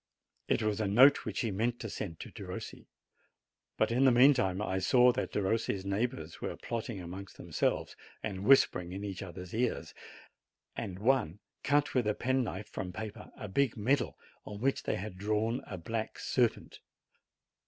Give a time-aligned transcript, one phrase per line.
[0.47, 2.87] It was a note which he meant to send to Perossi.
[3.79, 3.91] Rut.
[3.91, 4.57] in the mean time.
[4.57, 9.61] 1 saw that Perossi's neighbors were plotting among themselves, and whispering in each other's T^
[9.61, 9.93] 1 C^ ears,
[10.75, 15.19] and one cut with a penknife from paper a big medal on which they had
[15.19, 16.79] drawn a black serpent.